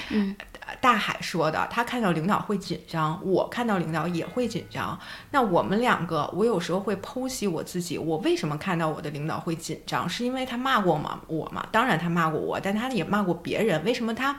[0.80, 4.98] 大海说的，他看到领导会紧张，我看到领导也会紧张。
[5.30, 10.08] 那我们两个，我有时候会剖析我自己，我为什么看到我的领导会紧张？
[10.08, 11.20] 是因为他骂过吗？
[11.26, 11.66] 我吗？
[11.72, 13.82] 当然他骂过我，但他也骂过别人。
[13.84, 14.38] 为什么他？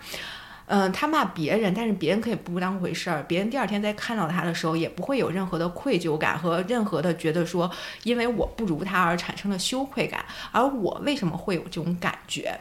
[0.72, 3.26] 嗯，他骂别人，但是别人可以不当回事儿。
[3.28, 7.70] 别人第二天再看到他的时候，也不会有任何的愧疚感和任何的觉得说，
[8.04, 10.24] 因为我不如他而产生的羞愧感。
[10.52, 12.56] 而我为什么会有这种感觉？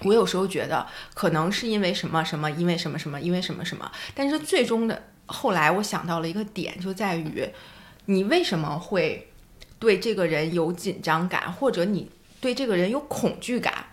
[0.00, 0.84] 我有时候觉得
[1.14, 3.88] 可能是因为什么什么，因为什么什么，因为什么什么。
[4.12, 7.48] 但是最终的后来，我想到了一个点，就在于
[8.06, 9.28] 你为什么会
[9.78, 12.10] 对这个人有紧张感，或者你
[12.40, 13.86] 对这个人有恐惧感，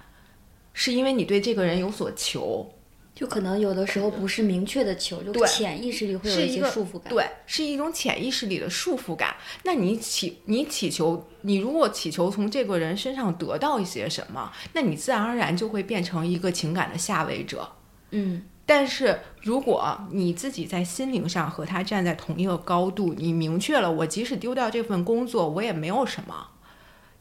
[0.74, 2.74] 是因为你对这个人有所求。
[3.14, 7.10] 就可能有的时候不是明确的求，就潜意识里会有一些束缚感。
[7.10, 9.36] 对，是一种潜意识里的束缚感。
[9.64, 17.70] 那你祈你祈求，你如果祈求从这个人身上得到一些什么，那你自然而然就会变成一个情感的下位者。
[18.12, 26.48] 嗯，但是如果你自己在心灵上和他站在同一个高度，你明确了，我即使丢掉这份工作，我也没有什么。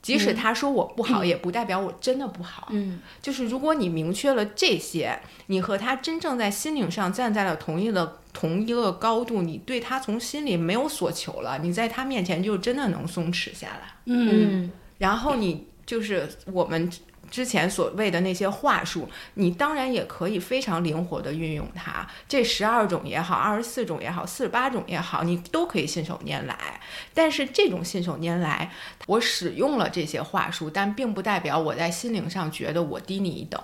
[0.02, 2.68] 即使他说我不好，也不代表我真的不好。
[2.70, 13.94] 嗯，就是如果你明确了这些，你和他真正在心灵上站在了同一个同一个高度，你对他从心里没有所求了，你在他面前就真的能松弛下来。
[14.06, 16.90] 嗯，然后你就是我们
[17.30, 22.06] 之前所谓的那些话术，你当然也可以非常灵活的运用它。
[22.28, 26.80] 这十二种也好，二十四种也好，四十八种也好，你都可以信手拈来。
[27.14, 28.72] 但是这种信手拈来，
[29.06, 33.62] 我使用了这些话术，但并不代表我在心灵上觉得我低你一等。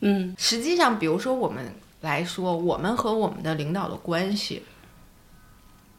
[0.00, 4.62] 嗯，实际上，比如说我们来说，我们和我们的领导的关系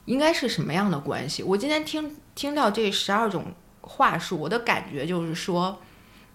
[0.05, 1.43] 应该是什么样的关系？
[1.43, 3.45] 我今天听听到这十二种
[3.81, 5.79] 话术，我的感觉就是说，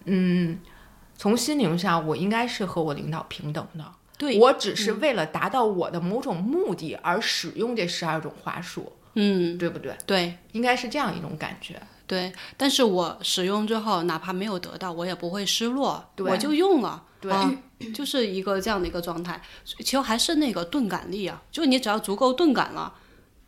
[0.06, 0.58] 嗯，
[1.16, 3.84] 从心灵上，我应该是和我领导平等的。
[4.18, 9.94] 对，我只是为了达到我的某种目的而使用这十二种话术，嗯，对不对？
[10.06, 11.80] 对应该是这样一种感觉。
[12.06, 17.52] 对，但是我使用之后，哪怕没有得到，我也不会失落，对我就用了，对啊
[17.92, 19.42] 就是一个这样的一个状态。
[19.64, 22.94] 其实还是那个钝感力啊，就你只要足够钝感了，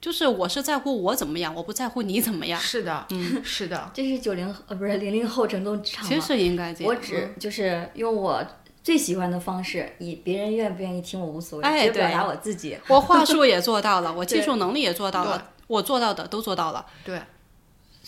[0.01, 2.61] 就是我是在乎我怎么样，我不在乎你怎么样。
[2.61, 6.89] 是的，嗯， 是的，这是九零呃不是零零后整栋职场其实应该这样。
[6.89, 8.41] 我只就是用我
[8.85, 12.79] 最喜欢的方式，以别人愿不愿意听我无所谓，哎只表达我自己。
[12.87, 17.21] 我话术 也做到了，我技术能力也做到了，我做到的都做到了，对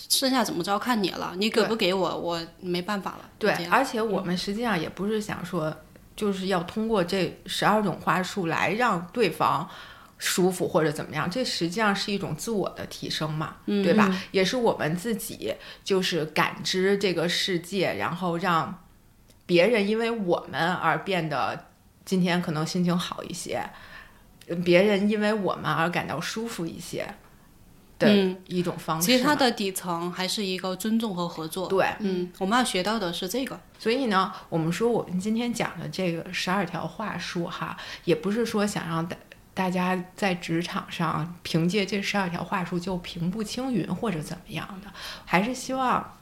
[0.09, 3.28] 剩下怎么着看你了，你给不给我，我没办法了。
[3.38, 5.74] 对而且我们实际上也不是想说，
[6.14, 9.68] 就是要通过这十二种话术来让对方。
[10.23, 14.23] 舒服或者怎么样，这实际上是一种自我的提升嘛，对吧？
[14.33, 18.85] 也是我们自己就是感知这个世界，然后让
[19.47, 21.68] 别人因为我们而变得
[22.05, 23.62] 今天可能心情好一些，
[24.62, 27.14] 别人因为我们而感到舒服一些
[27.99, 29.07] 的嗯一种方式嘛。
[29.07, 31.66] 其实它的底层还是一个尊重和合作。
[31.66, 33.59] 对，嗯，我们要学到的是这个。
[33.79, 39.09] 所以呢，我们说我们今天讲的这个十二条话术哈，也不是说想让
[39.55, 44.91] 大大家在职场上凭借这十二条话术就平步青云或者怎么样的，
[45.25, 46.17] 还是希望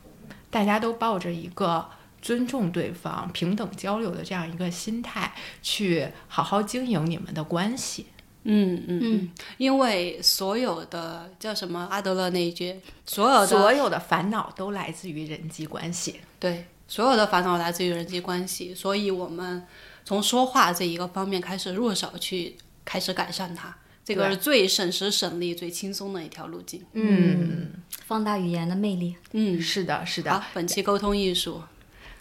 [0.50, 1.88] 大家都抱着一个
[2.20, 8.08] 尊重对方、平等交流的这样一个心态，去好好经营你们的关系。
[8.42, 16.20] 嗯嗯嗯，因为所有的叫什么阿德勒那一句，所有的所有的烦恼都来自于人际关系。
[16.38, 19.64] 对所有的烦恼来自于人际关系，所以我们
[20.04, 22.56] 从说话这一个方面开始入手，去
[22.88, 23.76] 开始改善它。
[24.02, 26.82] 这个是最省时省力、最轻松的一条路径。
[26.94, 27.74] 嗯，
[28.06, 29.14] 放大语言的魅力。
[29.32, 30.32] 嗯，是的，是的。
[30.32, 31.60] 好，本期沟通艺术，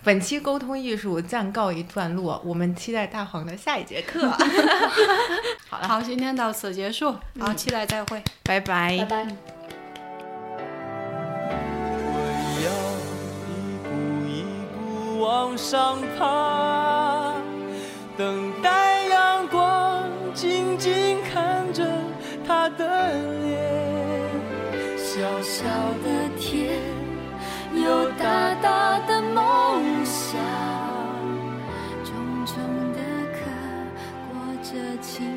[0.03, 4.27] 本期沟通艺术暂告一段落，我们期待大黄的下一节课。
[5.69, 8.21] 好了，好，今天到此结束，好，期待再会。
[8.43, 9.27] 拜拜拜拜。
[12.09, 12.19] 我
[12.65, 12.69] 要
[13.47, 13.87] 一步
[14.27, 14.43] 一
[14.75, 17.33] 步往上爬，
[18.17, 18.86] 等待
[27.87, 30.37] 有大大的梦想，
[32.03, 32.55] 重重
[32.91, 32.99] 的
[33.31, 33.39] 壳
[34.29, 35.36] 裹着。